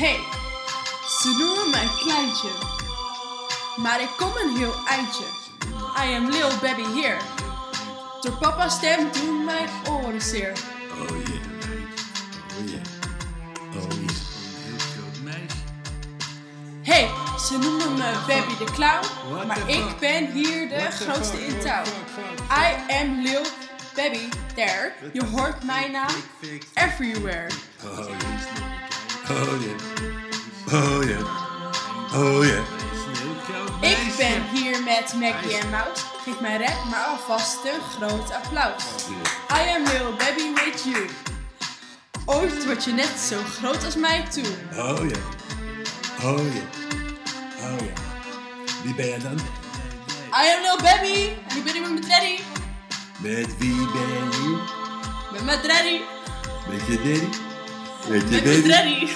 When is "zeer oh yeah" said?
10.22-11.42